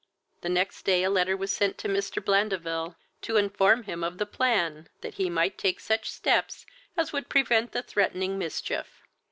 The 0.41 0.49
next 0.49 0.81
day 0.81 1.03
a 1.03 1.11
letter 1.11 1.37
was 1.37 1.51
sent 1.51 1.77
to 1.77 1.87
Mr. 1.87 2.25
Blandeville, 2.25 2.95
to 3.21 3.37
inform 3.37 3.83
him 3.83 4.03
of 4.03 4.17
the 4.17 4.25
plan, 4.25 4.89
that 5.01 5.13
he 5.21 5.29
might 5.29 5.59
take 5.59 5.79
such 5.79 6.09
steps 6.09 6.65
as 6.97 7.13
would 7.13 7.29
prevent 7.29 7.71
the 7.71 7.83
threatening 7.83 8.39
mischief. 8.39 9.03